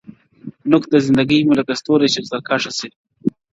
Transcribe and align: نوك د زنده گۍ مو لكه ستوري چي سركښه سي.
نوك 0.71 0.83
د 0.89 0.93
زنده 1.05 1.23
گۍ 1.29 1.39
مو 1.45 1.53
لكه 1.59 1.73
ستوري 1.81 2.07
چي 2.13 2.21
سركښه 2.29 2.71
سي. 2.79 2.89